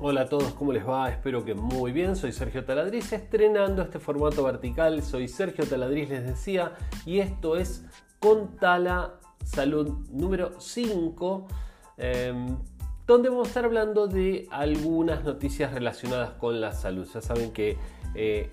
Hola 0.00 0.20
a 0.20 0.28
todos, 0.28 0.52
¿cómo 0.54 0.72
les 0.72 0.88
va? 0.88 1.10
Espero 1.10 1.44
que 1.44 1.54
muy 1.54 1.90
bien. 1.90 2.14
Soy 2.14 2.30
Sergio 2.30 2.64
Taladriz, 2.64 3.12
estrenando 3.12 3.82
este 3.82 3.98
formato 3.98 4.44
vertical. 4.44 5.02
Soy 5.02 5.26
Sergio 5.26 5.66
Taladriz, 5.66 6.08
les 6.08 6.24
decía, 6.24 6.74
y 7.04 7.18
esto 7.18 7.56
es 7.56 7.84
Contala 8.20 9.18
Salud 9.44 10.08
número 10.12 10.60
5, 10.60 11.48
em, 11.96 12.58
donde 13.08 13.28
vamos 13.28 13.48
a 13.48 13.50
estar 13.50 13.64
hablando 13.64 14.06
de 14.06 14.46
algunas 14.52 15.24
noticias 15.24 15.72
relacionadas 15.72 16.30
con 16.34 16.60
la 16.60 16.72
salud. 16.72 17.08
Ya 17.12 17.20
saben 17.20 17.50
que 17.50 17.76
eh, 18.14 18.50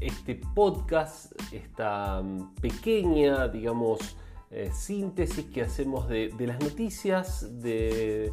este 0.00 0.34
podcast, 0.56 1.40
esta 1.52 2.20
pequeña, 2.60 3.46
digamos, 3.46 4.16
eh, 4.52 4.70
síntesis 4.72 5.46
que 5.46 5.62
hacemos 5.62 6.08
de, 6.08 6.34
las 6.40 6.58
noticias 6.60 7.62
de, 7.62 8.32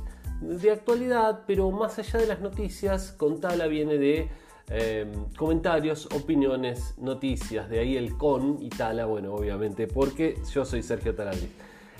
actualidad, 0.71 1.43
pero 1.45 1.69
más 1.69 1.99
allá 1.99 2.19
de 2.19 2.25
las 2.25 2.39
noticias, 2.39 3.11
Contala 3.11 3.67
viene 3.67 3.97
de 3.99 4.29
em, 4.69 5.11
comentarios, 5.37 6.07
opiniones, 6.07 6.95
noticias, 6.97 7.69
de 7.69 7.79
ahí 7.79 7.97
el 7.97 8.17
con 8.17 8.57
y 8.59 8.69
Tala, 8.69 9.05
bueno, 9.05 9.33
obviamente, 9.33 9.87
porque 9.87 10.35
yo 10.51 10.65
soy 10.65 10.81
Sergio 10.81 11.13
Taladriz. 11.13 11.51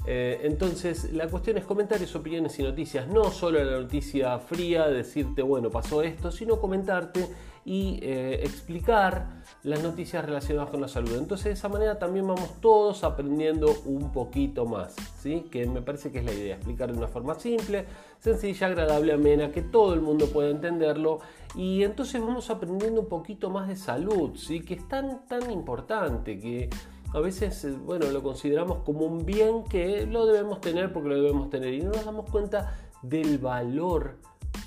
Eh, 0.07 0.39
entonces, 0.43 1.11
la 1.11 1.27
cuestión 1.27 1.57
es 1.57 1.65
comentarios, 1.65 2.15
opiniones 2.15 2.57
y 2.57 2.63
noticias, 2.63 3.07
no 3.07 3.29
solo 3.29 3.63
la 3.63 3.79
noticia 3.79 4.39
fría, 4.39 4.87
decirte, 4.87 5.41
bueno, 5.41 5.69
pasó 5.69 6.01
esto, 6.01 6.31
sino 6.31 6.59
comentarte 6.59 7.27
y 7.67 7.99
eh, 8.01 8.39
explicar 8.43 9.43
las 9.63 9.83
noticias 9.83 10.23
relacionadas 10.23 10.69
con 10.69 10.79
la 10.79 10.87
salud. 10.87 11.17
Entonces 11.17 11.47
de 11.47 11.51
esa 11.51 11.67
manera 11.67 11.99
también 11.99 12.25
vamos 12.25 12.61
todos 12.61 13.03
aprendiendo 13.03 13.75
un 13.83 14.13
poquito 14.13 14.65
más, 14.65 14.95
¿sí? 15.19 15.47
que 15.51 15.65
me 15.65 15.81
parece 15.81 16.09
que 16.09 16.19
es 16.19 16.25
la 16.25 16.31
idea, 16.31 16.55
explicar 16.55 16.89
de 16.89 16.97
una 16.97 17.09
forma 17.09 17.35
simple, 17.35 17.85
sencilla, 18.19 18.67
agradable, 18.67 19.11
amena, 19.11 19.51
que 19.51 19.63
todo 19.63 19.93
el 19.93 19.99
mundo 19.99 20.27
pueda 20.27 20.49
entenderlo 20.49 21.19
y 21.55 21.83
entonces 21.83 22.21
vamos 22.21 22.49
aprendiendo 22.49 23.01
un 23.01 23.09
poquito 23.09 23.49
más 23.49 23.67
de 23.67 23.75
salud, 23.75 24.37
¿sí? 24.37 24.61
que 24.61 24.75
es 24.75 24.87
tan, 24.87 25.25
tan 25.27 25.51
importante 25.51 26.39
que 26.39 26.69
a 27.13 27.19
veces 27.19 27.65
eh, 27.65 27.71
bueno, 27.71 28.09
lo 28.09 28.23
consideramos 28.23 28.77
como 28.85 29.01
un 29.01 29.25
bien 29.25 29.65
que 29.65 30.05
lo 30.05 30.25
debemos 30.25 30.61
tener 30.61 30.93
porque 30.93 31.09
lo 31.09 31.15
debemos 31.15 31.49
tener 31.49 31.73
y 31.73 31.81
no 31.81 31.91
nos 31.91 32.05
damos 32.05 32.29
cuenta 32.29 32.77
del 33.01 33.39
valor 33.39 34.19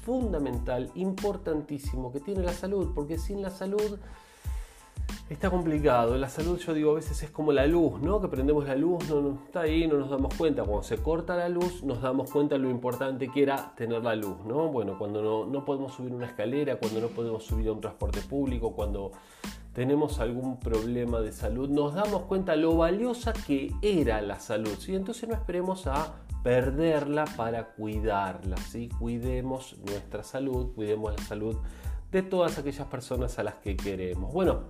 fundamental, 0.03 0.91
importantísimo 0.95 2.13
que 2.13 2.21
tiene 2.21 2.43
la 2.43 2.53
salud, 2.53 2.93
porque 2.95 3.19
sin 3.19 3.43
la 3.43 3.51
salud 3.51 3.99
está 5.29 5.51
complicado. 5.51 6.17
La 6.17 6.29
salud, 6.29 6.59
yo 6.59 6.75
digo, 6.75 6.93
a 6.93 6.95
veces 6.95 7.23
es 7.23 7.31
como 7.31 7.53
la 7.53 7.67
luz, 7.67 8.01
¿no? 8.01 8.21
Que 8.21 8.29
prendemos 8.29 8.67
la 8.67 8.75
luz, 8.75 9.09
no, 9.09 9.39
está 9.47 9.63
ahí, 9.63 9.87
no 9.87 9.99
nos 9.99 10.11
damos 10.11 10.35
cuenta. 10.35 10.65
Cuando 10.65 10.83
se 10.83 10.99
corta 10.99 11.37
la 11.37 11.49
luz, 11.49 11.83
nos 11.83 12.03
damos 12.03 12.31
cuenta 12.31 12.57
de 12.57 12.61
lo 12.61 12.71
importante 12.71 13.29
que 13.29 13.43
era 13.43 13.73
tener 13.77 14.03
la 14.03 14.17
luz, 14.17 14.45
¿no? 14.45 14.69
Bueno, 14.69 14.99
cuando 14.99 15.23
no, 15.23 15.47
no 15.47 15.65
podemos 15.65 15.95
subir 15.95 16.13
una 16.13 16.27
escalera, 16.27 16.77
cuando 16.77 17.01
no 17.01 17.09
podemos 17.09 17.45
subir 17.45 17.69
a 17.69 17.73
un 17.73 17.81
transporte 17.81 18.21
público, 18.21 18.73
cuando 18.73 19.13
tenemos 19.73 20.19
algún 20.19 20.59
problema 20.59 21.21
de 21.21 21.33
salud, 21.33 21.69
nos 21.69 21.95
damos 21.95 22.23
cuenta 22.23 22.57
lo 22.57 22.77
valiosa 22.77 23.33
que 23.33 23.73
era 23.83 24.21
la 24.21 24.41
salud. 24.41 24.75
¿sí? 24.79 24.97
Entonces 24.97 25.29
no 25.29 25.35
esperemos 25.35 25.87
a 25.87 26.15
perderla 26.43 27.25
para 27.37 27.69
cuidarla. 27.69 28.57
¿sí? 28.57 28.89
Cuidemos 28.99 29.77
nuestra 29.87 30.23
salud, 30.23 30.73
cuidemos 30.75 31.13
la 31.13 31.23
salud 31.25 31.57
de 32.11 32.23
todas 32.23 32.59
aquellas 32.59 32.87
personas 32.89 33.39
a 33.39 33.45
las 33.45 33.55
que 33.57 33.77
queremos. 33.77 34.33
Bueno, 34.33 34.65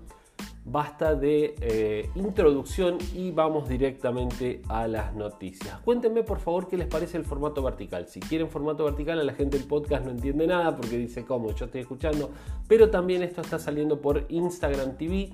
basta 0.65 1.15
de 1.15 1.55
eh, 1.61 2.11
introducción 2.15 2.99
y 3.15 3.31
vamos 3.31 3.69
directamente 3.69 4.63
a 4.69 4.87
las 4.87 5.15
noticias. 5.15 5.79
Cuéntenme 5.81 6.23
por 6.23 6.39
favor 6.39 6.69
qué 6.69 6.77
les 6.77 6.87
parece 6.87 7.17
el 7.17 7.25
formato 7.25 7.63
vertical. 7.63 8.07
Si 8.09 8.21
quieren 8.21 8.49
formato 8.49 8.85
vertical, 8.85 9.19
a 9.19 9.25
la 9.25 9.33
gente 9.33 9.59
del 9.59 9.67
podcast 9.67 10.05
no 10.05 10.11
entiende 10.11 10.47
nada 10.47 10.77
porque 10.77 10.99
dice 10.99 11.25
cómo 11.25 11.55
yo 11.55 11.67
estoy 11.67 11.83
escuchando, 11.83 12.31
pero 12.69 12.91
también 12.91 13.23
esto 13.23 13.41
está 13.41 13.59
saliendo 13.59 14.01
por 14.01 14.27
Instagram 14.29 14.97
TV. 14.97 15.31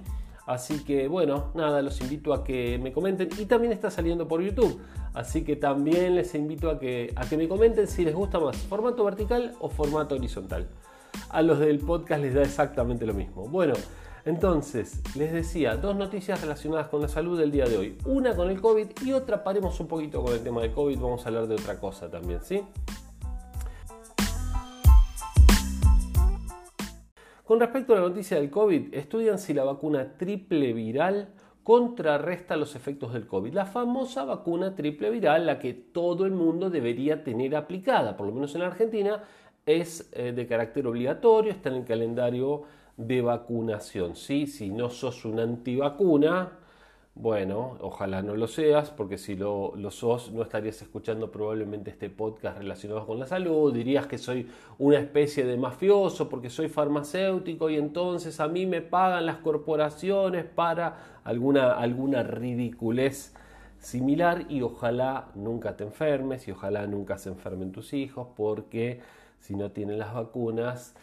Así 0.46 0.84
que 0.84 1.08
bueno, 1.08 1.50
nada, 1.54 1.82
los 1.82 2.00
invito 2.00 2.32
a 2.32 2.44
que 2.44 2.78
me 2.78 2.92
comenten 2.92 3.28
y 3.36 3.46
también 3.46 3.72
está 3.72 3.90
saliendo 3.90 4.28
por 4.28 4.40
YouTube. 4.40 4.80
Así 5.12 5.44
que 5.44 5.56
también 5.56 6.14
les 6.14 6.34
invito 6.34 6.70
a 6.70 6.78
que, 6.78 7.12
a 7.16 7.28
que 7.28 7.36
me 7.36 7.48
comenten 7.48 7.88
si 7.88 8.04
les 8.04 8.14
gusta 8.14 8.38
más 8.38 8.56
formato 8.56 9.04
vertical 9.04 9.54
o 9.60 9.68
formato 9.68 10.14
horizontal. 10.14 10.68
A 11.30 11.42
los 11.42 11.58
del 11.58 11.80
podcast 11.80 12.22
les 12.22 12.34
da 12.34 12.42
exactamente 12.42 13.06
lo 13.06 13.14
mismo. 13.14 13.48
Bueno, 13.48 13.74
entonces, 14.26 15.02
les 15.14 15.32
decía, 15.32 15.76
dos 15.76 15.96
noticias 15.96 16.40
relacionadas 16.40 16.88
con 16.88 17.00
la 17.00 17.08
salud 17.08 17.38
del 17.38 17.50
día 17.50 17.64
de 17.64 17.78
hoy. 17.78 17.98
Una 18.04 18.34
con 18.34 18.50
el 18.50 18.60
COVID 18.60 18.88
y 19.04 19.12
otra, 19.12 19.42
paremos 19.44 19.78
un 19.80 19.86
poquito 19.86 20.22
con 20.22 20.32
el 20.32 20.40
tema 20.40 20.62
del 20.62 20.72
COVID, 20.72 20.98
vamos 20.98 21.24
a 21.24 21.28
hablar 21.28 21.46
de 21.46 21.54
otra 21.54 21.78
cosa 21.78 22.10
también, 22.10 22.40
¿sí? 22.42 22.62
Con 27.46 27.60
respecto 27.60 27.92
a 27.92 28.00
la 28.00 28.08
noticia 28.08 28.38
del 28.40 28.50
COVID, 28.50 28.92
estudian 28.92 29.38
si 29.38 29.54
la 29.54 29.62
vacuna 29.62 30.18
triple 30.18 30.72
viral 30.72 31.28
contrarresta 31.62 32.56
los 32.56 32.74
efectos 32.74 33.12
del 33.12 33.28
COVID. 33.28 33.54
La 33.54 33.66
famosa 33.66 34.24
vacuna 34.24 34.74
triple 34.74 35.10
viral, 35.10 35.46
la 35.46 35.60
que 35.60 35.72
todo 35.72 36.26
el 36.26 36.32
mundo 36.32 36.70
debería 36.70 37.22
tener 37.22 37.54
aplicada, 37.54 38.16
por 38.16 38.26
lo 38.26 38.32
menos 38.32 38.56
en 38.56 38.62
la 38.62 38.66
Argentina, 38.66 39.22
es 39.64 40.10
eh, 40.12 40.32
de 40.32 40.46
carácter 40.48 40.88
obligatorio, 40.88 41.52
está 41.52 41.68
en 41.68 41.76
el 41.76 41.84
calendario 41.84 42.64
de 42.96 43.22
vacunación. 43.22 44.16
¿sí? 44.16 44.48
Si 44.48 44.70
no 44.70 44.90
sos 44.90 45.24
una 45.24 45.44
antivacuna, 45.44 46.50
bueno, 47.18 47.78
ojalá 47.80 48.20
no 48.20 48.36
lo 48.36 48.46
seas, 48.46 48.90
porque 48.90 49.16
si 49.16 49.36
lo, 49.36 49.72
lo, 49.74 49.90
sos, 49.90 50.30
no 50.32 50.42
estarías 50.42 50.82
escuchando 50.82 51.32
probablemente 51.32 51.90
este 51.90 52.10
podcast 52.10 52.58
relacionado 52.58 53.06
con 53.06 53.18
la 53.18 53.26
salud. 53.26 53.72
Dirías 53.72 54.06
que 54.06 54.18
soy 54.18 54.46
una 54.78 54.98
especie 54.98 55.46
de 55.46 55.56
mafioso 55.56 56.28
porque 56.28 56.50
soy 56.50 56.68
farmacéutico 56.68 57.70
y 57.70 57.76
entonces 57.76 58.38
a 58.38 58.48
mí 58.48 58.66
me 58.66 58.82
pagan 58.82 59.24
las 59.24 59.38
corporaciones 59.38 60.44
para 60.44 61.20
alguna, 61.24 61.72
alguna 61.72 62.22
ridiculez 62.22 63.34
similar 63.78 64.44
y 64.50 64.60
ojalá 64.60 65.28
nunca 65.34 65.74
te 65.74 65.84
enfermes 65.84 66.46
y 66.48 66.50
ojalá 66.50 66.86
nunca 66.86 67.16
se 67.16 67.30
enfermen 67.30 67.72
tus 67.72 67.94
hijos 67.94 68.28
porque 68.36 69.00
si 69.40 69.54
no 69.54 69.70
tienen 69.70 69.98
las 69.98 70.12
vacunas, 70.12 70.94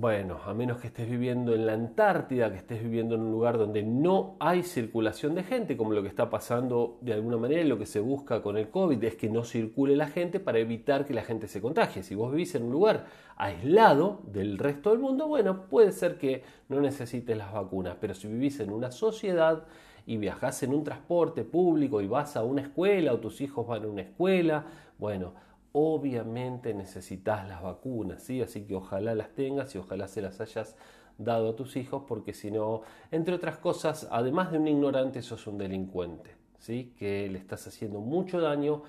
bueno, 0.00 0.40
a 0.46 0.54
menos 0.54 0.80
que 0.80 0.86
estés 0.86 1.10
viviendo 1.10 1.54
en 1.54 1.66
la 1.66 1.74
Antártida, 1.74 2.50
que 2.50 2.56
estés 2.56 2.82
viviendo 2.82 3.16
en 3.16 3.20
un 3.20 3.32
lugar 3.32 3.58
donde 3.58 3.82
no 3.82 4.36
hay 4.40 4.62
circulación 4.62 5.34
de 5.34 5.42
gente, 5.42 5.76
como 5.76 5.92
lo 5.92 6.00
que 6.00 6.08
está 6.08 6.30
pasando 6.30 6.96
de 7.02 7.12
alguna 7.12 7.36
manera, 7.36 7.62
lo 7.64 7.78
que 7.78 7.84
se 7.84 8.00
busca 8.00 8.40
con 8.40 8.56
el 8.56 8.70
COVID 8.70 9.04
es 9.04 9.16
que 9.16 9.28
no 9.28 9.44
circule 9.44 9.96
la 9.96 10.06
gente 10.06 10.40
para 10.40 10.58
evitar 10.58 11.04
que 11.04 11.12
la 11.12 11.22
gente 11.22 11.48
se 11.48 11.60
contagie. 11.60 12.02
Si 12.02 12.14
vos 12.14 12.32
vivís 12.32 12.54
en 12.54 12.62
un 12.62 12.72
lugar 12.72 13.04
aislado 13.36 14.22
del 14.24 14.56
resto 14.56 14.90
del 14.90 15.00
mundo, 15.00 15.28
bueno, 15.28 15.66
puede 15.68 15.92
ser 15.92 16.16
que 16.16 16.44
no 16.70 16.80
necesites 16.80 17.36
las 17.36 17.52
vacunas, 17.52 17.96
pero 18.00 18.14
si 18.14 18.26
vivís 18.26 18.58
en 18.60 18.72
una 18.72 18.90
sociedad 18.90 19.64
y 20.06 20.16
viajás 20.16 20.62
en 20.62 20.72
un 20.72 20.82
transporte 20.82 21.44
público 21.44 22.00
y 22.00 22.06
vas 22.06 22.38
a 22.38 22.42
una 22.42 22.62
escuela 22.62 23.12
o 23.12 23.18
tus 23.18 23.42
hijos 23.42 23.66
van 23.66 23.84
a 23.84 23.88
una 23.88 24.00
escuela, 24.00 24.64
bueno, 24.98 25.34
obviamente 25.72 26.74
necesitas 26.74 27.48
las 27.48 27.62
vacunas, 27.62 28.22
¿sí? 28.22 28.42
Así 28.42 28.62
que 28.62 28.74
ojalá 28.74 29.14
las 29.14 29.30
tengas 29.34 29.74
y 29.74 29.78
ojalá 29.78 30.08
se 30.08 30.22
las 30.22 30.40
hayas 30.40 30.76
dado 31.18 31.50
a 31.50 31.56
tus 31.56 31.76
hijos, 31.76 32.04
porque 32.08 32.32
si 32.32 32.50
no, 32.50 32.82
entre 33.10 33.34
otras 33.34 33.58
cosas, 33.58 34.08
además 34.10 34.50
de 34.52 34.58
un 34.58 34.68
ignorante, 34.68 35.22
sos 35.22 35.46
un 35.46 35.58
delincuente, 35.58 36.34
¿sí? 36.58 36.94
Que 36.98 37.28
le 37.28 37.38
estás 37.38 37.66
haciendo 37.66 38.00
mucho 38.00 38.40
daño 38.40 38.82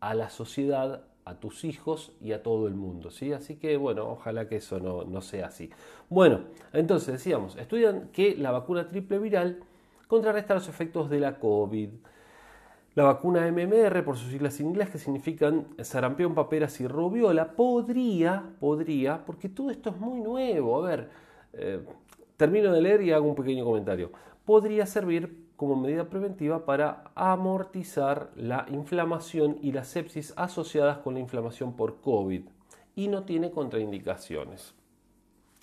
a 0.00 0.14
la 0.14 0.30
sociedad, 0.30 1.04
a 1.24 1.34
tus 1.36 1.64
hijos 1.64 2.12
y 2.20 2.32
a 2.32 2.42
todo 2.42 2.66
el 2.66 2.74
mundo, 2.74 3.10
¿sí? 3.10 3.32
Así 3.32 3.56
que 3.56 3.76
bueno, 3.76 4.10
ojalá 4.10 4.48
que 4.48 4.56
eso 4.56 4.80
no, 4.80 5.04
no 5.04 5.20
sea 5.22 5.46
así. 5.46 5.70
Bueno, 6.08 6.40
entonces 6.72 7.14
decíamos, 7.14 7.56
estudian 7.56 8.08
que 8.12 8.36
la 8.36 8.50
vacuna 8.50 8.88
triple 8.88 9.18
viral 9.18 9.60
contrarresta 10.08 10.54
los 10.54 10.68
efectos 10.68 11.08
de 11.08 11.20
la 11.20 11.38
COVID. 11.38 11.90
La 12.94 13.04
vacuna 13.04 13.50
MMR, 13.50 14.04
por 14.04 14.18
sus 14.18 14.30
siglas 14.30 14.60
en 14.60 14.66
inglés, 14.66 14.90
que 14.90 14.98
significan 14.98 15.68
sarampión, 15.82 16.34
paperas 16.34 16.78
y 16.80 16.86
rubiola, 16.86 17.52
podría, 17.52 18.50
podría, 18.60 19.24
porque 19.24 19.48
todo 19.48 19.70
esto 19.70 19.90
es 19.90 19.96
muy 19.96 20.20
nuevo. 20.20 20.76
A 20.76 20.88
ver, 20.88 21.08
eh, 21.54 21.80
termino 22.36 22.70
de 22.70 22.82
leer 22.82 23.00
y 23.00 23.12
hago 23.12 23.26
un 23.26 23.34
pequeño 23.34 23.64
comentario. 23.64 24.12
Podría 24.44 24.84
servir 24.84 25.42
como 25.56 25.74
medida 25.74 26.10
preventiva 26.10 26.66
para 26.66 27.04
amortizar 27.14 28.30
la 28.36 28.66
inflamación 28.70 29.56
y 29.62 29.72
la 29.72 29.84
sepsis 29.84 30.34
asociadas 30.36 30.98
con 30.98 31.14
la 31.14 31.20
inflamación 31.20 31.74
por 31.74 32.02
COVID 32.02 32.42
y 32.94 33.08
no 33.08 33.24
tiene 33.24 33.50
contraindicaciones. 33.50 34.74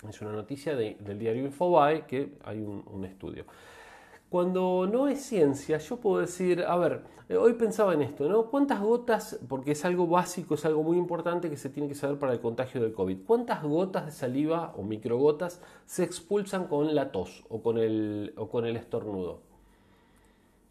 Es 0.08 0.20
una 0.20 0.32
noticia 0.32 0.74
del 0.74 1.18
diario 1.18 1.44
Infobae 1.44 2.06
que 2.06 2.32
hay 2.42 2.60
un 2.60 3.04
estudio. 3.04 3.44
Cuando 4.30 4.86
no 4.86 5.08
es 5.08 5.22
ciencia, 5.22 5.78
yo 5.78 5.96
puedo 5.96 6.20
decir, 6.20 6.62
a 6.62 6.76
ver, 6.76 7.02
eh, 7.28 7.36
hoy 7.36 7.54
pensaba 7.54 7.94
en 7.94 8.02
esto, 8.02 8.28
¿no? 8.28 8.44
¿Cuántas 8.44 8.80
gotas, 8.80 9.40
porque 9.48 9.72
es 9.72 9.84
algo 9.84 10.06
básico, 10.06 10.54
es 10.54 10.64
algo 10.64 10.84
muy 10.84 10.96
importante 10.98 11.50
que 11.50 11.56
se 11.56 11.68
tiene 11.68 11.88
que 11.88 11.96
saber 11.96 12.16
para 12.16 12.32
el 12.32 12.40
contagio 12.40 12.80
del 12.80 12.92
COVID, 12.92 13.24
cuántas 13.26 13.60
gotas 13.64 14.06
de 14.06 14.12
saliva 14.12 14.72
o 14.76 14.84
microgotas 14.84 15.60
se 15.84 16.04
expulsan 16.04 16.68
con 16.68 16.94
la 16.94 17.10
tos 17.10 17.44
o 17.48 17.60
con 17.60 17.76
el, 17.76 18.32
o 18.36 18.48
con 18.48 18.66
el 18.66 18.76
estornudo? 18.76 19.40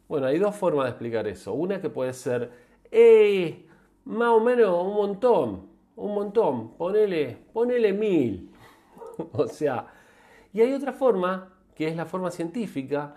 Bueno, 0.08 0.28
hay 0.28 0.40
dos 0.40 0.56
formas 0.56 0.86
de 0.86 0.92
explicar 0.92 1.28
eso. 1.28 1.52
Una 1.54 1.82
que 1.82 1.90
puede 1.90 2.14
ser, 2.14 2.52
¡eh! 2.92 3.68
Más 4.06 4.30
o 4.30 4.40
menos 4.40 4.86
un 4.86 4.96
montón. 4.96 5.68
un 5.98 6.14
montón, 6.14 6.78
ponele, 6.78 7.38
ponele 7.52 7.92
mil. 7.92 8.52
o 9.34 9.48
sea, 9.48 9.88
y 10.54 10.62
hay 10.62 10.72
otra 10.72 10.94
forma, 10.94 11.54
que 11.76 11.90
es 11.90 11.96
la 11.98 12.06
forma 12.06 12.32
científica, 12.32 13.16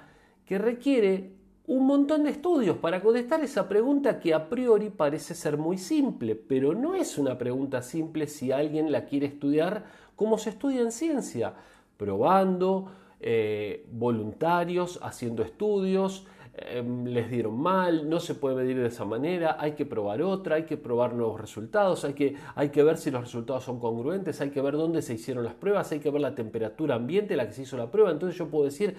que 0.53 0.59
requiere 0.59 1.31
un 1.67 1.87
montón 1.87 2.25
de 2.25 2.31
estudios 2.31 2.77
para 2.77 3.01
contestar 3.01 3.43
esa 3.43 3.67
pregunta 3.67 4.21
que 4.21 4.35
a 4.35 4.51
priori 4.51 4.91
parece 4.91 5.35
ser 5.35 5.57
muy 5.57 5.79
simple, 5.79 6.35
pero 6.35 6.75
no 6.75 6.95
es 6.95 7.17
una 7.17 7.39
pregunta 7.39 7.81
simple 7.81 8.27
si 8.27 8.53
alguien 8.53 8.93
la 8.93 9.07
quiere 9.07 9.25
estudiar 9.25 9.87
como 10.15 10.37
se 10.37 10.51
estudia 10.51 10.83
en 10.83 10.93
ciencia, 10.93 11.55
probando, 11.97 12.91
eh, 13.19 13.87
voluntarios, 13.93 15.01
haciendo 15.03 15.43
estudios, 15.43 16.27
em, 16.55 17.07
les 17.07 17.31
dieron 17.31 17.59
mal, 17.59 18.11
no 18.11 18.21
se 18.21 18.35
puede 18.35 18.57
medir 18.57 18.79
de 18.79 18.89
esa 18.89 19.07
manera, 19.07 19.57
hay 19.59 19.73
que 19.73 19.87
probar 19.87 20.21
otra, 20.21 20.57
hay 20.57 20.65
que 20.65 20.77
probar 20.77 21.15
nuevos 21.15 21.41
resultados, 21.41 22.05
hay 22.05 22.13
que, 22.13 22.37
hay 22.55 22.69
que 22.69 22.83
ver 22.83 22.99
si 22.99 23.11
los 23.11 23.23
resultados 23.23 23.65
son 23.65 23.81
congruentes, 23.81 24.39
hay 24.43 24.51
que 24.51 24.61
ver 24.61 24.75
dónde 24.75 25.01
se 25.01 25.15
hicieron 25.15 25.45
las 25.45 25.55
pruebas, 25.55 25.91
hay 25.93 26.01
que 26.01 26.11
ver 26.11 26.21
la 26.21 26.35
temperatura 26.35 26.97
ambiente 26.97 27.37
la 27.37 27.47
que 27.47 27.55
se 27.55 27.63
hizo 27.63 27.79
la 27.79 27.91
prueba, 27.91 28.11
entonces 28.11 28.39
yo 28.39 28.49
puedo 28.49 28.67
decir, 28.67 28.95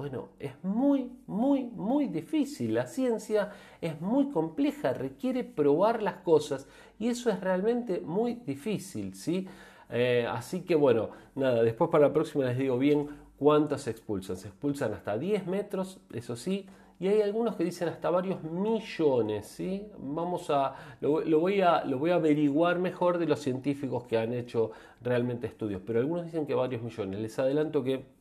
bueno, 0.00 0.30
es 0.38 0.52
muy, 0.62 1.12
muy, 1.26 1.64
muy 1.64 2.06
difícil. 2.06 2.72
La 2.72 2.86
ciencia 2.86 3.50
es 3.82 4.00
muy 4.00 4.30
compleja, 4.30 4.94
requiere 4.94 5.44
probar 5.44 6.02
las 6.02 6.22
cosas 6.22 6.66
y 6.98 7.08
eso 7.08 7.28
es 7.28 7.38
realmente 7.38 8.00
muy 8.00 8.36
difícil, 8.36 9.12
¿sí? 9.14 9.46
Eh, 9.90 10.26
así 10.26 10.62
que 10.62 10.74
bueno, 10.74 11.10
nada, 11.34 11.62
después 11.62 11.90
para 11.90 12.06
la 12.06 12.14
próxima 12.14 12.46
les 12.46 12.56
digo 12.56 12.78
bien 12.78 13.08
cuántas 13.38 13.82
se 13.82 13.90
expulsan. 13.90 14.38
Se 14.38 14.48
expulsan 14.48 14.94
hasta 14.94 15.18
10 15.18 15.46
metros, 15.46 16.00
eso 16.14 16.34
sí, 16.34 16.66
y 16.98 17.08
hay 17.08 17.20
algunos 17.20 17.56
que 17.56 17.64
dicen 17.64 17.90
hasta 17.90 18.08
varios 18.08 18.42
millones, 18.42 19.48
¿sí? 19.48 19.86
Vamos 19.98 20.48
a 20.48 20.76
lo, 21.02 21.40
voy 21.40 21.60
a 21.60 21.84
lo 21.84 21.98
voy 21.98 22.08
a 22.08 22.14
averiguar 22.14 22.78
mejor 22.78 23.18
de 23.18 23.26
los 23.26 23.40
científicos 23.40 24.04
que 24.04 24.16
han 24.16 24.32
hecho 24.32 24.70
realmente 25.02 25.46
estudios, 25.46 25.82
pero 25.84 26.00
algunos 26.00 26.24
dicen 26.24 26.46
que 26.46 26.54
varios 26.54 26.80
millones. 26.80 27.20
Les 27.20 27.38
adelanto 27.38 27.84
que 27.84 28.19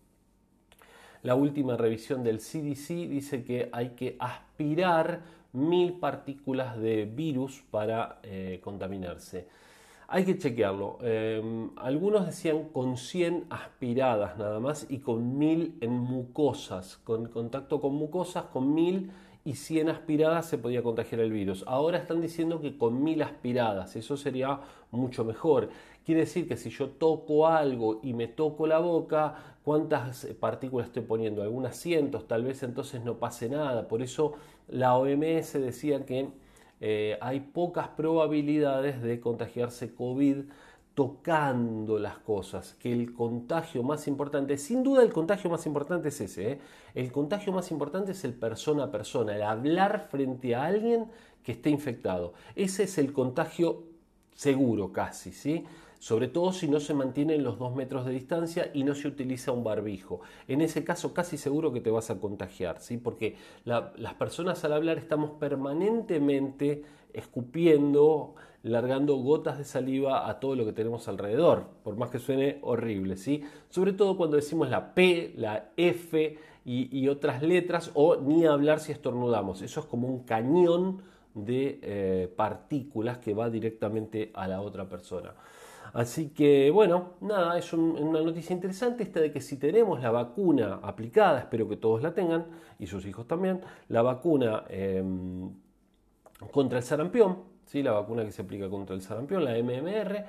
la 1.23 1.35
última 1.35 1.75
revisión 1.75 2.23
del 2.23 2.39
CDC 2.39 3.09
dice 3.09 3.43
que 3.43 3.69
hay 3.71 3.89
que 3.89 4.15
aspirar 4.19 5.21
mil 5.53 5.93
partículas 5.93 6.77
de 6.79 7.05
virus 7.05 7.63
para 7.71 8.19
eh, 8.23 8.59
contaminarse. 8.63 9.47
Hay 10.07 10.25
que 10.25 10.37
chequearlo. 10.37 10.97
Em, 11.01 11.69
algunos 11.77 12.25
decían 12.25 12.69
con 12.69 12.97
100 12.97 13.45
aspiradas 13.49 14.37
nada 14.37 14.59
más 14.59 14.87
y 14.89 14.99
con 14.99 15.37
1000 15.37 15.75
en 15.81 15.91
mucosas. 15.91 16.97
Con 17.03 17.27
contacto 17.27 17.79
con 17.79 17.93
mucosas, 17.93 18.45
con 18.45 18.73
1000 18.73 19.11
y 19.45 19.53
100 19.53 19.89
aspiradas 19.89 20.47
se 20.47 20.57
podía 20.57 20.81
contagiar 20.81 21.21
el 21.21 21.31
virus. 21.31 21.63
Ahora 21.67 21.99
están 21.99 22.21
diciendo 22.21 22.59
que 22.59 22.75
con 22.77 23.03
1000 23.03 23.21
aspiradas, 23.21 23.95
eso 23.95 24.17
sería 24.17 24.59
mucho 24.91 25.23
mejor. 25.23 25.69
Quiere 26.09 26.21
decir 26.21 26.47
que 26.47 26.57
si 26.57 26.71
yo 26.71 26.89
toco 26.89 27.45
algo 27.45 27.99
y 28.01 28.15
me 28.15 28.27
toco 28.27 28.65
la 28.65 28.79
boca, 28.79 29.35
¿cuántas 29.63 30.25
partículas 30.39 30.87
estoy 30.87 31.03
poniendo? 31.03 31.43
Algunas 31.43 31.77
cientos, 31.77 32.27
tal 32.27 32.45
vez 32.45 32.63
entonces 32.63 33.03
no 33.03 33.19
pase 33.19 33.47
nada. 33.47 33.87
Por 33.87 34.01
eso 34.01 34.33
la 34.69 34.97
OMS 34.97 35.53
decía 35.53 36.07
que 36.07 36.29
eh, 36.81 37.15
hay 37.21 37.41
pocas 37.41 37.89
probabilidades 37.89 39.03
de 39.03 39.19
contagiarse 39.19 39.93
COVID 39.93 40.45
tocando 40.95 41.99
las 41.99 42.17
cosas, 42.17 42.73
que 42.79 42.91
el 42.91 43.13
contagio 43.13 43.83
más 43.83 44.07
importante, 44.07 44.57
sin 44.57 44.81
duda 44.81 45.03
el 45.03 45.13
contagio 45.13 45.51
más 45.51 45.67
importante 45.67 46.09
es 46.09 46.19
ese, 46.21 46.53
¿eh? 46.53 46.59
el 46.95 47.11
contagio 47.11 47.53
más 47.53 47.69
importante 47.69 48.13
es 48.13 48.23
el 48.23 48.33
persona 48.33 48.85
a 48.85 48.91
persona, 48.91 49.35
el 49.35 49.43
hablar 49.43 50.07
frente 50.09 50.55
a 50.55 50.65
alguien 50.65 51.05
que 51.43 51.51
esté 51.51 51.69
infectado. 51.69 52.33
Ese 52.55 52.85
es 52.85 52.97
el 52.97 53.13
contagio 53.13 53.83
seguro 54.33 54.91
casi, 54.91 55.33
¿sí? 55.33 55.65
Sobre 55.99 56.29
todo 56.29 56.53
si 56.53 56.67
no 56.67 56.79
se 56.79 56.93
mantienen 56.93 57.43
los 57.43 57.59
dos 57.59 57.75
metros 57.75 58.05
de 58.05 58.13
distancia 58.13 58.71
y 58.73 58.83
no 58.83 58.95
se 58.95 59.07
utiliza 59.07 59.51
un 59.51 59.63
barbijo. 59.63 60.21
En 60.47 60.61
ese 60.61 60.83
caso 60.83 61.13
casi 61.13 61.37
seguro 61.37 61.71
que 61.71 61.81
te 61.81 61.91
vas 61.91 62.09
a 62.09 62.19
contagiar, 62.19 62.79
¿sí? 62.79 62.97
porque 62.97 63.35
las 63.65 64.13
personas 64.15 64.63
al 64.63 64.73
hablar 64.73 64.97
estamos 64.97 65.31
permanentemente 65.31 66.83
escupiendo, 67.13 68.35
largando 68.63 69.15
gotas 69.17 69.57
de 69.57 69.63
saliva 69.63 70.29
a 70.29 70.39
todo 70.39 70.55
lo 70.55 70.65
que 70.65 70.73
tenemos 70.73 71.07
alrededor, 71.07 71.65
por 71.83 71.95
más 71.97 72.09
que 72.09 72.19
suene 72.19 72.59
horrible, 72.61 73.15
¿sí? 73.17 73.41
Sobre 73.69 73.93
todo 73.93 74.17
cuando 74.17 74.35
decimos 74.35 74.69
la 74.69 74.93
P, 74.93 75.33
la 75.35 75.71
F 75.77 76.37
y, 76.65 77.07
otras 77.07 77.41
letras, 77.41 77.89
o 77.95 78.17
ni 78.17 78.45
hablar 78.45 78.79
si 78.79 78.91
estornudamos. 78.91 79.63
Eso 79.63 79.79
es 79.79 79.85
como 79.87 80.07
un 80.07 80.23
cañón 80.23 81.01
de 81.33 81.79
eh, 81.81 82.33
partículas 82.35 83.17
que 83.17 83.33
va 83.33 83.49
directamente 83.49 84.31
a 84.35 84.47
la 84.47 84.61
otra 84.61 84.87
persona. 84.87 85.33
Así 85.93 86.29
que 86.29 86.71
bueno, 86.71 87.13
nada, 87.21 87.57
es 87.57 87.73
una 87.73 88.21
noticia 88.21 88.53
interesante 88.53 89.03
esta 89.03 89.19
de 89.19 89.31
que 89.31 89.41
si 89.41 89.57
tenemos 89.57 90.01
la 90.01 90.11
vacuna 90.11 90.79
aplicada, 90.83 91.39
espero 91.39 91.67
que 91.67 91.77
todos 91.77 92.01
la 92.01 92.13
tengan 92.13 92.45
y 92.77 92.87
sus 92.87 93.05
hijos 93.05 93.27
también, 93.27 93.61
la 93.87 94.01
vacuna 94.01 94.65
em, 94.69 95.49
contra 96.51 96.77
el 96.77 96.83
sarampión, 96.83 97.39
¿sí? 97.65 97.83
la 97.83 97.91
vacuna 97.91 98.23
que 98.23 98.31
se 98.31 98.41
aplica 98.41 98.69
contra 98.69 98.95
el 98.95 99.01
sarampión, 99.01 99.43
la 99.43 99.57
MMR, 99.57 100.25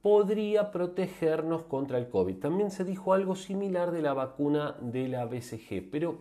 podría 0.00 0.70
protegernos 0.70 1.64
contra 1.64 1.98
el 1.98 2.08
COVID. 2.08 2.36
También 2.36 2.70
se 2.70 2.84
dijo 2.84 3.12
algo 3.12 3.36
similar 3.36 3.90
de 3.90 4.02
la 4.02 4.12
vacuna 4.14 4.76
de 4.80 5.08
la 5.08 5.24
BCG, 5.26 5.90
pero 5.90 6.18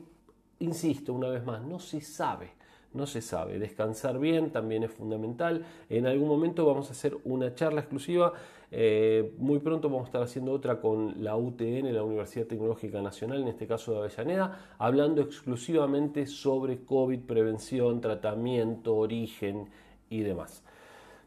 insisto 0.60 1.14
una 1.14 1.30
vez 1.30 1.46
más, 1.46 1.62
no 1.64 1.80
se 1.80 2.02
sabe 2.02 2.64
no 2.94 3.08
se 3.08 3.22
sabe. 3.22 3.60
Descansar 3.60 4.20
bien 4.20 4.52
también 4.52 4.84
es 4.84 4.92
fundamental. 4.92 5.66
En 5.90 6.06
algún 6.06 6.28
momento 6.28 6.66
vamos 6.66 6.90
a 6.90 6.92
hacer 6.92 7.18
una 7.24 7.54
charla 7.56 7.82
exclusiva. 7.82 8.34
Eh, 8.76 9.36
muy 9.38 9.60
pronto 9.60 9.88
vamos 9.88 10.06
a 10.06 10.08
estar 10.08 10.24
haciendo 10.24 10.52
otra 10.52 10.82
con 10.82 11.24
la 11.24 11.36
UTN, 11.36 11.94
la 11.94 12.04
Universidad 12.04 12.48
Tecnológica 12.48 13.04
Nacional, 13.04 13.44
en 13.44 13.50
este 13.50 13.68
caso 13.68 13.92
de 13.92 14.00
Avellaneda, 14.00 14.76
hablando 14.80 15.22
exclusivamente 15.22 16.26
sobre 16.26 16.84
COVID, 16.84 17.20
prevención, 17.20 18.02
tratamiento, 18.02 18.96
origen 18.96 19.70
y 20.10 20.22
demás. 20.22 20.64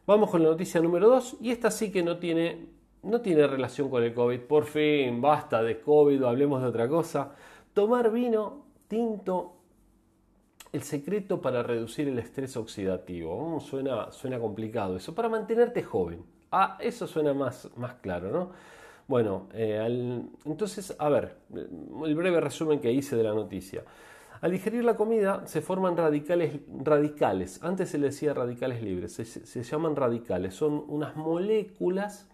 Vamos 0.05 0.29
con 0.29 0.43
la 0.43 0.49
noticia 0.49 0.81
número 0.81 1.07
2 1.07 1.37
y 1.39 1.51
esta 1.51 1.71
sí 1.71 1.89
que 1.89 2.03
no 2.03 2.17
tiene, 2.17 2.67
no 3.03 3.21
tiene 3.21 3.47
relación 3.47 3.89
con 3.89 4.03
el 4.03 4.13
COVID. 4.13 4.41
Por 4.41 4.65
fin, 4.65 5.21
basta 5.21 5.63
de 5.63 5.79
COVID, 5.79 6.23
hablemos 6.23 6.61
de 6.61 6.67
otra 6.67 6.89
cosa. 6.89 7.33
Tomar 7.73 8.11
vino 8.11 8.65
tinto 8.89 9.53
el 10.73 10.83
secreto 10.83 11.39
para 11.39 11.63
reducir 11.63 12.09
el 12.09 12.19
estrés 12.19 12.57
oxidativo. 12.57 13.55
Mm, 13.55 13.61
suena, 13.61 14.11
suena 14.11 14.37
complicado 14.37 14.97
eso. 14.97 15.15
Para 15.15 15.29
mantenerte 15.29 15.81
joven. 15.81 16.36
Ah, 16.51 16.77
eso 16.79 17.07
suena 17.07 17.33
más, 17.33 17.69
más 17.75 17.95
claro, 17.95 18.31
¿no? 18.31 18.51
Bueno, 19.07 19.47
eh, 19.53 20.21
entonces, 20.45 20.95
a 20.99 21.09
ver, 21.09 21.37
el 21.53 22.15
breve 22.15 22.41
resumen 22.41 22.79
que 22.79 22.91
hice 22.91 23.15
de 23.15 23.23
la 23.23 23.33
noticia. 23.33 23.83
Al 24.41 24.51
digerir 24.51 24.83
la 24.83 24.95
comida 24.95 25.47
se 25.47 25.61
forman 25.61 25.97
radicales, 25.97 26.59
radicales. 26.83 27.63
Antes 27.63 27.89
se 27.89 27.97
le 27.97 28.07
decía 28.07 28.33
radicales 28.33 28.83
libres, 28.83 29.13
se 29.13 29.63
llaman 29.63 29.95
radicales. 29.95 30.53
Son 30.53 30.83
unas 30.87 31.15
moléculas 31.15 32.29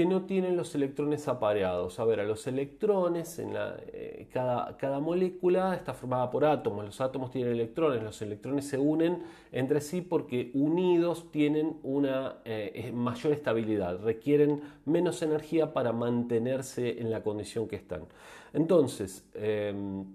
que 0.00 0.06
no 0.06 0.22
tienen 0.22 0.56
los 0.56 0.74
electrones 0.74 1.28
apareados. 1.28 2.00
A 2.00 2.06
ver, 2.06 2.20
a 2.20 2.24
los 2.24 2.46
electrones, 2.46 3.38
en 3.38 3.52
la, 3.52 3.76
eh, 3.88 4.28
cada, 4.32 4.74
cada, 4.78 4.98
molécula 4.98 5.74
está 5.74 5.92
formada 5.92 6.30
por 6.30 6.46
átomos, 6.46 6.86
los 6.86 7.02
átomos 7.02 7.30
tienen 7.30 7.52
electrones, 7.52 8.02
los 8.02 8.22
electrones 8.22 8.66
se 8.66 8.78
unen 8.78 9.22
entre 9.52 9.82
sí 9.82 10.00
porque 10.00 10.52
unidos 10.54 11.30
tienen 11.30 11.80
una 11.82 12.36
eh, 12.46 12.90
mayor 12.94 13.34
estabilidad, 13.34 13.98
requieren 13.98 14.62
menos 14.86 15.20
energía 15.20 15.74
para 15.74 15.92
mantenerse 15.92 16.98
en 16.98 17.10
la 17.10 17.22
condición 17.22 17.68
que 17.68 17.76
están. 17.76 18.06
Entonces, 18.54 19.28
em, 19.34 20.06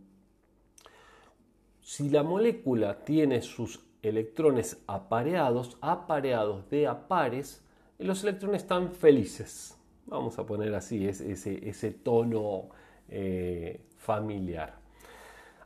si 1.81 2.09
la 2.09 2.23
molécula 2.23 3.05
tiene 3.05 3.43
sus 3.43 3.81
electrones 4.01 4.81
apareados, 4.87 5.77
apareados 5.79 6.67
de 6.71 6.87
a 6.87 7.07
pares, 7.07 7.61
los 7.99 8.23
electrones 8.23 8.63
están 8.63 8.91
felices. 8.91 9.77
Vamos 10.05 10.37
a 10.37 10.45
poner 10.45 10.73
así 10.75 11.07
ese, 11.07 11.91
tono 11.91 12.69
eh, 13.09 13.81
familiar. 13.97 14.75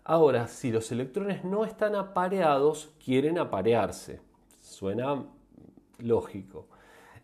Ahora, 0.04 0.48
si 0.48 0.72
los 0.72 0.92
electrones 0.92 1.44
no 1.44 1.66
están 1.66 1.96
apareados, 1.96 2.92
quieren 3.04 3.38
aparearse. 3.38 4.22
Suena 4.62 5.26
lógico. 6.00 6.68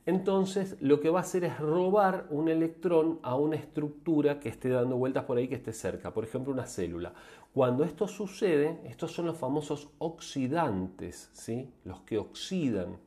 Entonces, 0.06 0.78
lo 0.82 1.00
que 1.00 1.10
va 1.10 1.20
a 1.20 1.22
hacer 1.24 1.46
es 1.46 1.58
robar 1.58 2.28
un 2.30 2.48
electrón 2.48 3.20
a 3.24 3.36
una 3.36 3.56
estructura 3.56 4.40
que 4.40 4.50
esté 4.50 4.70
dando 4.70 4.98
vueltas 4.98 5.24
por 5.24 5.38
ahí, 5.38 5.48
que 5.48 5.56
esté 5.56 5.74
cerca, 5.74 6.14
por 6.14 6.24
ejemplo, 6.24 6.54
una 6.54 6.68
célula. 6.68 7.14
Cuando 7.54 7.84
esto 7.84 8.08
sucede, 8.08 8.82
estos 8.86 9.14
son 9.14 9.26
los 9.26 9.38
famosos 9.38 9.90
oxidantes, 9.98 11.30
¿sí? 11.34 11.72
los 11.86 12.02
que 12.02 12.20
oxidan. 12.20 12.98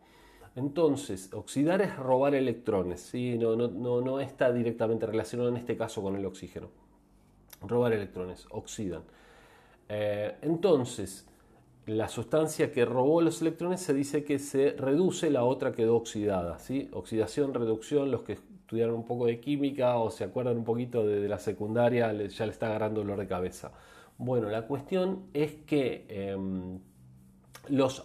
Entonces, 0.59 1.33
oxidar 1.35 1.83
es 1.83 1.97
robar 1.97 2.35
electrones, 2.35 3.01
¿sí? 3.01 3.39
no, 3.39 3.55
no, 3.57 4.21
está 4.21 4.53
directamente 4.53 5.07
relacionado 5.07 5.51
en 5.51 5.57
este 5.57 5.77
caso 5.77 6.03
con 6.03 6.17
el 6.17 6.27
oxígeno. 6.27 6.69
Robar 7.61 7.93
electrones, 7.93 8.45
oxidan. 8.51 9.03
Eh, 9.89 10.35
entonces, 10.43 11.29
la 11.87 12.09
sustancia 12.09 12.73
que 12.73 12.85
robó 12.85 13.23
los 13.23 13.41
electrones 13.41 13.81
se 13.81 13.95
dice 13.95 14.25
que 14.25 14.41
se 14.41 14.73
reduce, 14.73 15.31
la 15.31 15.45
otra 15.45 15.71
quedó 15.71 15.95
oxidada. 15.95 16.59
¿sí? 16.59 16.89
Oxidación, 16.93 17.55
reducción, 17.55 18.11
los 18.11 18.23
que 18.23 18.33
estudiaron 18.33 18.97
un 18.97 19.05
poco 19.05 19.27
de 19.27 19.39
química 19.39 19.97
o 19.99 20.11
se 20.11 20.25
acuerdan 20.25 20.57
un 20.57 20.65
poquito 20.65 21.07
de, 21.07 21.29
la 21.29 21.39
secundaria 21.39 22.13
ya 22.27 22.47
le 22.47 22.53
está 22.53 22.67
agarrando 22.67 23.03
dolor 23.03 23.21
de 23.21 23.29
cabeza. 23.29 23.71
Bueno, 24.17 24.51
la 24.51 24.67
cuestión 24.67 25.29
es 25.35 25.53
que 25.53 26.05
em, 26.09 26.81
los, 27.71 28.05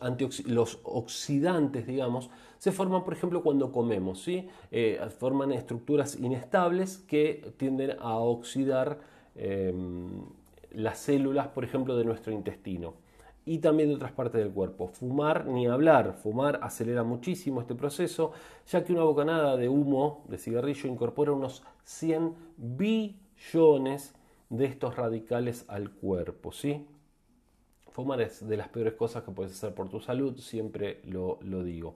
oxidantes, 0.83 1.85
digamos, 1.85 2.29
se 2.57 2.71
forman, 2.71 3.03
por 3.03 3.13
ejemplo, 3.13 3.43
cuando 3.43 3.71
comemos, 3.71 4.21
¿sí? 4.21 4.47
Eh, 4.71 4.99
forman 5.19 5.51
estructuras 5.51 6.19
inestables 6.19 6.97
que 6.97 7.53
tienden 7.57 7.97
a 7.99 8.15
oxidar 8.15 8.99
em, 9.35 10.23
las 10.71 10.99
células, 10.99 11.47
por 11.47 11.63
ejemplo, 11.63 11.95
de 11.95 12.05
nuestro 12.05 12.31
intestino 12.31 12.95
y 13.45 13.57
también 13.59 13.89
de 13.89 13.95
otras 13.95 14.11
partes 14.11 14.41
del 14.41 14.51
cuerpo. 14.51 14.87
Fumar, 14.87 15.45
ni 15.45 15.67
hablar, 15.67 16.13
fumar 16.13 16.59
acelera 16.61 17.03
muchísimo 17.03 17.61
este 17.61 17.75
proceso, 17.75 18.31
ya 18.67 18.83
que 18.83 18.93
una 18.93 19.03
bocanada 19.03 19.57
de 19.57 19.69
humo 19.69 20.23
de 20.29 20.37
cigarrillo 20.37 20.89
incorpora 20.89 21.31
unos 21.31 21.63
100 21.83 22.33
billones 22.57 24.15
de 24.49 24.65
estos 24.65 24.95
radicales 24.95 25.65
al 25.67 25.91
cuerpo, 25.91 26.51
¿sí? 26.51 26.85
Fumar 27.93 28.21
es 28.21 28.45
de 28.47 28.57
las 28.57 28.69
peores 28.69 28.93
cosas 28.93 29.23
que 29.23 29.31
puedes 29.31 29.53
hacer 29.53 29.73
por 29.73 29.87
tu 29.87 29.99
salud, 29.99 30.35
siempre 30.39 30.99
lo, 31.05 31.37
digo. 31.63 31.95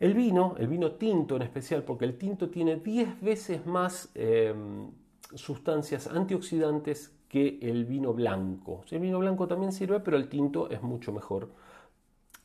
El 0.00 0.14
vino, 0.14 0.56
el 0.58 0.66
vino 0.66 0.92
tinto 0.92 1.36
en 1.36 1.42
especial, 1.42 1.84
porque 1.84 2.04
el 2.04 2.18
tinto 2.18 2.50
tiene 2.50 2.76
10 2.76 3.20
veces 3.22 3.64
más 3.66 4.10
em, 4.14 4.90
sustancias 5.32 6.08
antioxidantes 6.08 7.16
que 7.28 7.60
el 7.62 7.84
vino 7.84 8.12
blanco. 8.14 8.84
El 8.90 8.98
vino 8.98 9.20
blanco 9.20 9.46
también 9.46 9.72
sirve, 9.72 10.00
pero 10.00 10.16
el 10.16 10.28
tinto 10.28 10.68
es 10.70 10.82
mucho 10.82 11.12
mejor. 11.12 11.50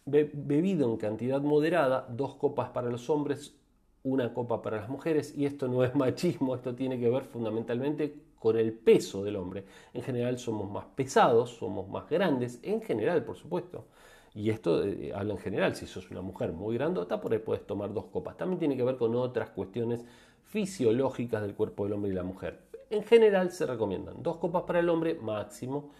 bebido 0.05 0.89
en 0.89 0.97
cantidad 0.97 1.41
moderada, 1.41 2.07
dos 2.09 2.35
copas 2.35 2.69
para 2.69 2.89
los 2.91 3.09
hombres, 3.09 3.55
una 4.03 4.33
copa 4.33 4.61
para 4.61 4.77
las 4.81 4.89
mujeres, 4.89 5.35
y 5.35 5.45
esto 5.45 5.67
no 5.67 5.83
es 5.83 5.95
machismo, 5.95 6.55
esto 6.55 6.75
tiene 6.75 6.99
que 6.99 7.09
ver 7.09 7.23
fundamentalmente 7.23 8.30
con 8.41 8.57
el 8.57 8.73
peso 8.73 9.23
del 9.23 9.35
hombre. 9.35 9.65
En 9.93 10.01
general 10.01 10.39
somos 10.39 10.69
más 10.69 10.85
pesados, 10.95 11.51
somos 11.51 11.87
más 11.87 12.09
grandes, 12.09 12.59
en 12.63 12.81
general, 12.81 13.23
por 13.23 13.37
supuesto. 13.37 13.85
Y 14.33 14.49
esto 14.49 14.83
eh, 14.83 15.11
habla 15.13 15.33
en 15.33 15.39
general, 15.39 15.75
si 15.75 15.85
sos 15.85 16.09
una 16.09 16.21
mujer 16.23 16.51
muy 16.51 16.75
grandota, 16.75 17.21
por 17.21 17.33
ahí 17.33 17.37
puedes 17.37 17.67
tomar 17.67 17.93
dos 17.93 18.05
copas. 18.05 18.37
También 18.37 18.57
tiene 18.57 18.75
que 18.75 18.83
ver 18.83 18.97
con 18.97 19.13
otras 19.15 19.51
cuestiones 19.51 20.03
fisiológicas 20.45 21.43
del 21.43 21.53
cuerpo 21.53 21.83
del 21.83 21.93
hombre 21.93 22.09
y 22.09 22.15
la 22.15 22.23
mujer. 22.23 22.61
En 22.89 23.03
general 23.03 23.51
se 23.51 23.67
recomiendan 23.67 24.23
dos 24.23 24.37
copas 24.37 24.63
para 24.63 24.79
el 24.79 24.89
hombre 24.89 25.13
máximo 25.21 25.91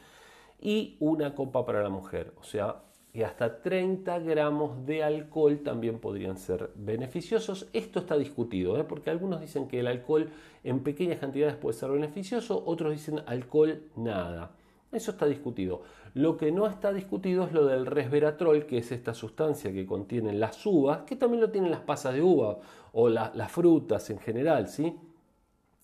y 0.59 0.97
una 0.99 1.35
copa 1.35 1.63
para 1.63 1.83
la 1.83 1.89
mujer. 1.89 2.33
O 2.39 2.43
sea, 2.43 2.81
y 3.13 3.23
hasta 3.23 3.61
30 3.61 4.19
gramos 4.19 4.85
de 4.85 5.03
alcohol 5.03 5.59
también 5.59 5.99
podrían 5.99 6.37
ser 6.37 6.71
beneficiosos. 6.75 7.67
Esto 7.73 7.99
está 7.99 8.17
discutido, 8.17 8.79
¿eh? 8.79 8.85
porque 8.85 9.09
algunos 9.09 9.41
dicen 9.41 9.67
que 9.67 9.81
el 9.81 9.87
alcohol 9.87 10.29
en 10.63 10.79
pequeñas 10.81 11.19
cantidades 11.19 11.55
puede 11.55 11.77
ser 11.77 11.91
beneficioso, 11.91 12.63
otros 12.65 12.93
dicen 12.93 13.21
alcohol 13.25 13.83
nada. 13.97 14.51
Eso 14.91 15.11
está 15.11 15.25
discutido. 15.25 15.83
Lo 16.13 16.37
que 16.37 16.51
no 16.51 16.67
está 16.67 16.91
discutido 16.93 17.45
es 17.45 17.53
lo 17.53 17.65
del 17.65 17.85
resveratrol, 17.85 18.65
que 18.65 18.77
es 18.77 18.91
esta 18.91 19.13
sustancia 19.13 19.71
que 19.71 19.85
contienen 19.85 20.39
las 20.39 20.65
uvas, 20.65 21.01
que 21.03 21.15
también 21.15 21.41
lo 21.41 21.49
tienen 21.49 21.71
las 21.71 21.79
pasas 21.81 22.13
de 22.13 22.21
uva 22.21 22.59
o 22.93 23.07
las 23.07 23.51
frutas 23.51 24.09
en 24.09 24.19
general, 24.19 24.67
¿sí? 24.67 24.93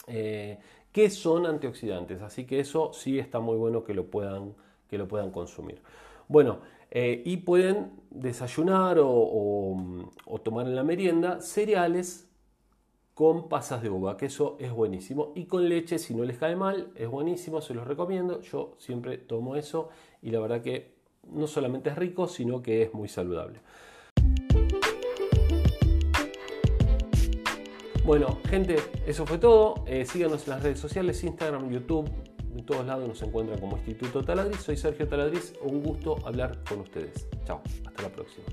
Eh, 0.07 0.59
que 0.91 1.09
son 1.09 1.45
antioxidantes. 1.45 2.21
Así 2.21 2.45
que 2.45 2.59
eso 2.59 2.91
sí 2.93 3.19
está 3.19 3.39
muy 3.39 3.55
bueno 3.55 3.83
que 3.83 3.93
lo 3.93 4.07
puedan, 4.07 4.53
que 4.89 4.97
lo 4.97 5.07
puedan 5.07 5.31
consumir. 5.31 5.81
Bueno, 6.27 6.59
eh, 6.91 7.21
y 7.25 7.37
pueden 7.37 7.91
desayunar 8.09 8.97
o, 8.99 10.11
tomar 10.43 10.67
en 10.67 10.75
la 10.75 10.83
merienda 10.83 11.41
cereales 11.41 12.29
con 13.13 13.49
pasas 13.49 13.81
de 13.81 13.89
uva, 13.89 14.15
que 14.15 14.27
eso 14.27 14.57
es 14.59 14.71
buenísimo. 14.71 15.33
Y 15.35 15.45
con 15.45 15.67
leche, 15.67 15.97
si 15.97 16.13
no 16.13 16.23
les 16.23 16.37
cae 16.37 16.55
mal, 16.55 16.91
es 16.95 17.09
buenísimo, 17.09 17.61
se 17.61 17.73
los 17.73 17.87
recomiendo. 17.87 18.41
Yo 18.41 18.75
siempre 18.77 19.17
tomo 19.17 19.55
eso 19.55 19.89
y 20.21 20.29
la 20.29 20.39
verdad 20.39 20.61
que 20.61 20.95
no 21.31 21.47
solamente 21.47 21.89
es 21.89 21.97
rico, 21.97 22.27
sino 22.27 22.61
que 22.61 22.83
es 22.83 22.93
muy 22.93 23.09
saludable. 23.09 23.59
Bueno, 28.05 28.39
gente, 28.47 28.77
eso 29.05 29.25
fue 29.25 29.37
todo. 29.37 29.83
Eh, 29.85 30.05
síganos 30.05 30.47
en 30.47 30.51
las 30.51 30.63
redes 30.63 30.79
sociales, 30.79 31.21
Instagram, 31.25 31.69
YouTube, 31.69 32.09
en 32.57 32.65
todos 32.65 32.85
lados 32.85 33.07
nos 33.07 33.21
encuentran 33.21 33.59
como 33.59 33.77
Instituto 33.77 34.23
Taladriz. 34.23 34.61
Soy 34.61 34.77
Sergio 34.77 35.07
Taladriz, 35.07 35.53
un 35.61 35.83
gusto 35.83 36.17
hablar 36.25 36.57
con 36.67 36.81
ustedes. 36.81 37.27
Chao, 37.45 37.61
hasta 37.85 38.01
la 38.01 38.09
próxima. 38.09 38.45